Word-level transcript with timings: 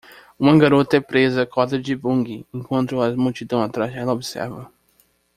Uma 0.39 0.57
garota 0.57 0.97
é 0.97 0.99
presa 0.99 1.43
a 1.43 1.45
cordas 1.45 1.79
de 1.83 1.95
bungee 1.95 2.43
enquanto 2.51 2.99
a 2.99 3.15
multidão 3.15 3.61
atrás 3.61 3.93
dela 3.93 4.13
observa. 4.13 4.71